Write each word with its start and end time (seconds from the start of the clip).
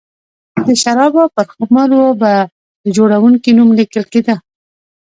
د 0.67 0.69
شرابو 0.81 1.23
پر 1.35 1.47
خُمر 1.53 1.89
و 1.93 2.01
به 2.21 2.33
د 2.83 2.85
جوړوونکي 2.95 3.51
نوم 3.57 3.69
لیکل 3.79 4.03
کېده 4.11 4.35